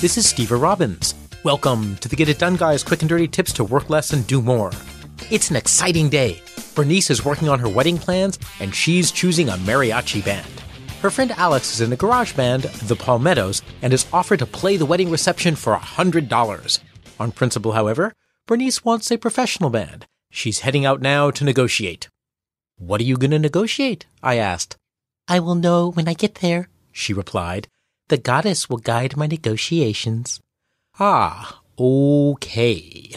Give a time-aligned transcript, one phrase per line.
[0.00, 1.16] This is Stever Robbins.
[1.42, 4.24] Welcome to the Get It Done Guys quick and dirty tips to work less and
[4.28, 4.70] do more.
[5.28, 6.40] It's an exciting day.
[6.76, 10.46] Bernice is working on her wedding plans and she's choosing a mariachi band.
[11.02, 14.76] Her friend Alex is in a garage band, the Palmettos, and is offered to play
[14.76, 16.78] the wedding reception for $100.
[17.18, 18.12] On principle, however,
[18.46, 20.06] Bernice wants a professional band.
[20.30, 22.08] She's heading out now to negotiate.
[22.76, 24.06] What are you going to negotiate?
[24.22, 24.76] I asked.
[25.26, 27.66] I will know when I get there, she replied.
[28.08, 30.40] The goddess will guide my negotiations.
[30.98, 33.12] Ah, okay.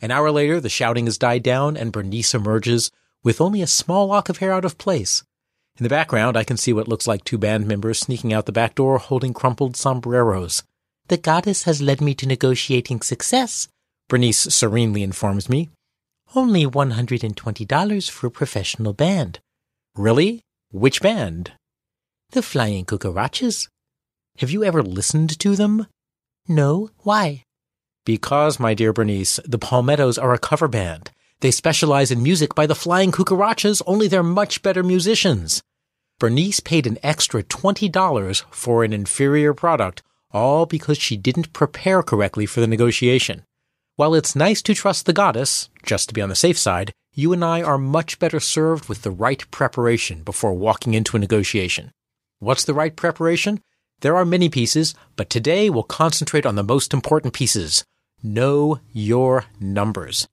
[0.00, 2.90] An hour later, the shouting has died down and Bernice emerges
[3.22, 5.22] with only a small lock of hair out of place.
[5.78, 8.52] In the background, I can see what looks like two band members sneaking out the
[8.52, 10.62] back door holding crumpled sombreros.
[11.08, 13.68] The goddess has led me to negotiating success,
[14.08, 15.70] Bernice serenely informs me.
[16.34, 19.40] Only $120 for a professional band.
[19.94, 20.42] Really?
[20.70, 21.52] Which band?
[22.30, 23.68] The Flying Cucarachas.
[24.38, 25.86] Have you ever listened to them?
[26.48, 26.90] No.
[26.98, 27.44] Why?
[28.04, 31.12] Because, my dear Bernice, the Palmettos are a cover band.
[31.38, 35.62] They specialize in music by the Flying Cucarachas, only they're much better musicians.
[36.18, 40.02] Bernice paid an extra $20 for an inferior product,
[40.32, 43.44] all because she didn't prepare correctly for the negotiation.
[43.94, 47.32] While it's nice to trust the goddess, just to be on the safe side, you
[47.32, 51.92] and I are much better served with the right preparation before walking into a negotiation.
[52.40, 53.60] What's the right preparation?
[54.04, 57.86] There are many pieces, but today we'll concentrate on the most important pieces.
[58.22, 60.28] Know your numbers.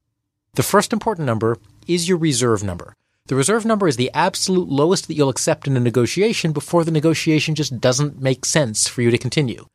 [0.55, 1.55] The first important number
[1.87, 2.97] is your reserve number.
[3.27, 6.91] The reserve number is the absolute lowest that you'll accept in a negotiation before the
[6.91, 9.67] negotiation just doesn't make sense for you to continue.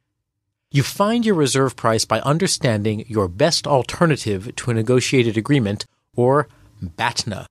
[0.71, 6.49] You find your reserve price by understanding your best alternative to a negotiated agreement, or
[6.83, 7.47] BATNA.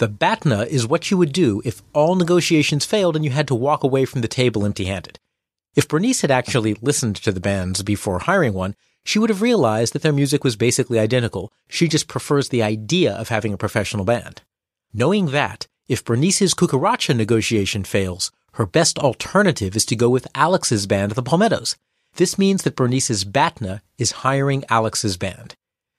[0.00, 3.54] The BATNA is what you would do if all negotiations failed and you had to
[3.54, 5.19] walk away from the table empty handed.
[5.76, 9.92] If Bernice had actually listened to the bands before hiring one, she would have realized
[9.92, 11.52] that their music was basically identical.
[11.68, 14.42] She just prefers the idea of having a professional band.
[14.92, 20.86] Knowing that, if Bernice's Cucaracha negotiation fails, her best alternative is to go with Alex's
[20.86, 21.76] band, the Palmettos.
[22.16, 25.54] This means that Bernice's BATNA is hiring Alex's band.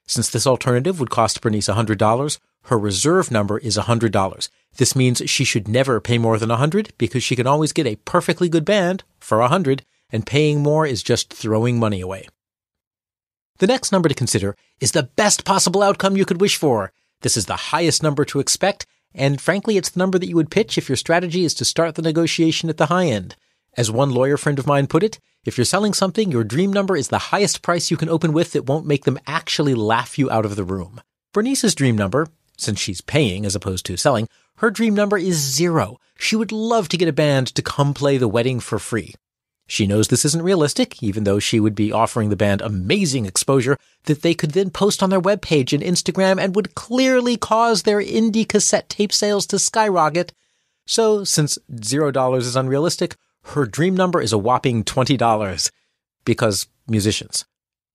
[0.05, 4.49] Since this alternative would cost Bernice $100, her reserve number is $100.
[4.77, 7.97] This means she should never pay more than 100 because she can always get a
[7.97, 12.27] perfectly good band for 100 and paying more is just throwing money away.
[13.59, 16.91] The next number to consider is the best possible outcome you could wish for.
[17.21, 20.49] This is the highest number to expect, and frankly, it's the number that you would
[20.49, 23.35] pitch if your strategy is to start the negotiation at the high end.
[23.77, 26.97] As one lawyer friend of mine put it, if you're selling something, your dream number
[26.97, 30.29] is the highest price you can open with that won't make them actually laugh you
[30.29, 31.01] out of the room.
[31.33, 32.27] Bernice's dream number,
[32.61, 34.27] since she's paying as opposed to selling,
[34.57, 35.97] her dream number is zero.
[36.17, 39.15] She would love to get a band to come play the wedding for free.
[39.67, 43.77] She knows this isn't realistic, even though she would be offering the band amazing exposure
[44.03, 48.01] that they could then post on their webpage and Instagram and would clearly cause their
[48.01, 50.33] indie cassette tape sales to skyrocket.
[50.85, 55.71] So, since zero dollars is unrealistic, her dream number is a whopping $20
[56.25, 57.45] because musicians.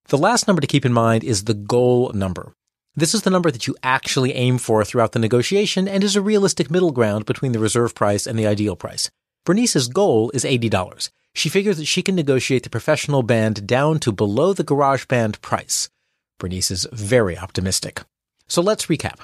[0.08, 2.54] The last number to keep in mind is the goal number.
[2.98, 6.22] This is the number that you actually aim for throughout the negotiation and is a
[6.22, 9.10] realistic middle ground between the reserve price and the ideal price.
[9.44, 11.10] Bernice's goal is $80.
[11.34, 15.38] She figures that she can negotiate the professional band down to below the garage band
[15.42, 15.90] price.
[16.38, 18.02] Bernice is very optimistic.
[18.48, 19.20] So let's recap.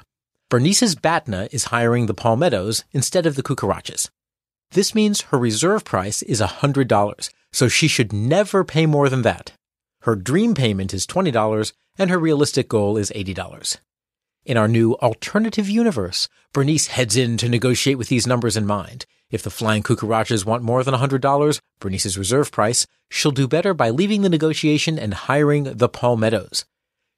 [0.50, 4.10] Bernice's Batna is hiring the Palmettos instead of the Cucarachas.
[4.72, 9.52] This means her reserve price is $100, so she should never pay more than that.
[10.02, 13.78] Her dream payment is $20 and her realistic goal is $80.
[14.44, 19.06] In our new alternative universe, Bernice heads in to negotiate with these numbers in mind.
[19.30, 23.90] If the Flying Cucarachas want more than $100, Bernice's reserve price, she'll do better by
[23.90, 26.64] leaving the negotiation and hiring the Palmettos.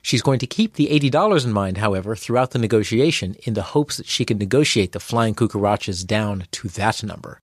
[0.02, 3.96] She's going to keep the $80 in mind, however, throughout the negotiation in the hopes
[3.96, 7.40] that she can negotiate the Flying Cucarachas down to that number.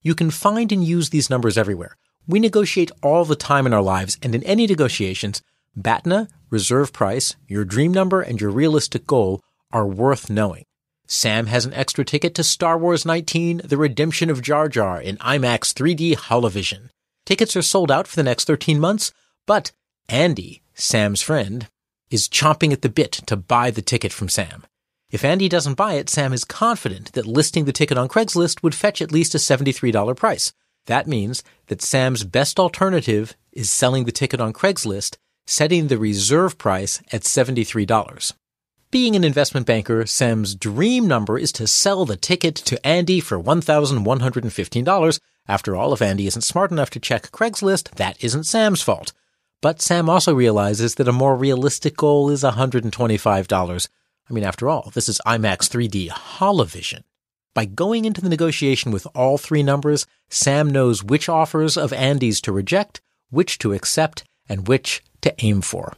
[0.00, 1.96] You can find and use these numbers everywhere.
[2.26, 5.42] We negotiate all the time in our lives, and in any negotiations,
[5.82, 9.42] BATNA, reserve price, your dream number, and your realistic goal
[9.72, 10.64] are worth knowing.
[11.06, 15.16] Sam has an extra ticket to Star Wars 19, The Redemption of Jar Jar in
[15.18, 16.90] IMAX 3D Holovision.
[17.24, 19.12] Tickets are sold out for the next 13 months,
[19.46, 19.72] but
[20.08, 21.68] Andy, Sam's friend,
[22.10, 24.64] is chomping at the bit to buy the ticket from Sam.
[25.10, 28.74] If Andy doesn't buy it, Sam is confident that listing the ticket on Craigslist would
[28.74, 30.52] fetch at least a $73 price.
[30.86, 35.16] That means that Sam's best alternative is selling the ticket on Craigslist,
[35.48, 38.34] setting the reserve price at $73.
[38.90, 43.40] Being an investment banker, Sam's dream number is to sell the ticket to Andy for
[43.40, 45.20] $1,115.
[45.48, 49.14] After all, if Andy isn't smart enough to check Craigslist, that isn't Sam's fault.
[49.62, 53.88] But Sam also realizes that a more realistic goal is $125.
[54.28, 57.04] I mean, after all, this is IMAX 3D Holovision.
[57.54, 62.42] By going into the negotiation with all three numbers, Sam knows which offers of Andy's
[62.42, 65.94] to reject, which to accept, and which to aim for.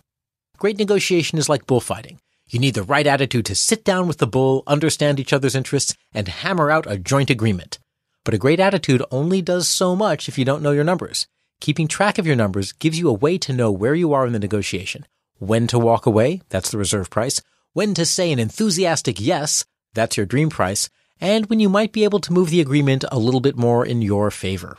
[0.59, 2.21] Great negotiation is like bullfighting.
[2.49, 5.95] You need the right attitude to sit down with the bull, understand each other's interests,
[6.13, 7.79] and hammer out a joint agreement.
[8.25, 11.27] But a great attitude only does so much if you don't know your numbers.
[11.61, 14.33] Keeping track of your numbers gives you a way to know where you are in
[14.33, 15.07] the negotiation.
[15.39, 17.41] When to walk away, that's the reserve price.
[17.73, 19.65] When to say an enthusiastic yes,
[19.95, 20.91] that's your dream price.
[21.21, 24.03] And when you might be able to move the agreement a little bit more in
[24.03, 24.77] your favor.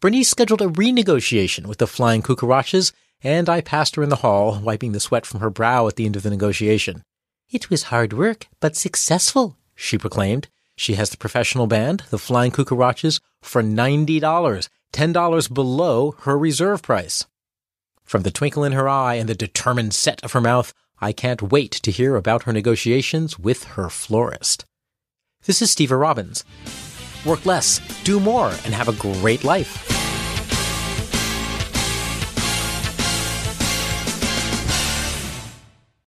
[0.00, 2.92] Bernice scheduled a renegotiation with the Flying Cucarachas
[3.26, 6.06] and I passed her in the hall, wiping the sweat from her brow at the
[6.06, 7.02] end of the negotiation.
[7.50, 10.46] It was hard work, but successful, she proclaimed.
[10.76, 17.26] She has the professional band, the Flying Cucarachas, for $90, $10 below her reserve price.
[18.04, 21.42] From the twinkle in her eye and the determined set of her mouth, I can't
[21.42, 24.64] wait to hear about her negotiations with her florist.
[25.46, 26.44] This is Stever Robbins.
[27.24, 29.95] Work less, do more, and have a great life.